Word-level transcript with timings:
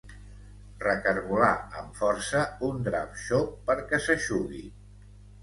Recargolar 0.83 1.51
amb 1.81 1.99
força 1.99 2.41
un 2.69 2.81
drap 2.89 3.21
xop 3.27 3.53
perquè 3.71 4.01
s'eixugui. 4.09 4.65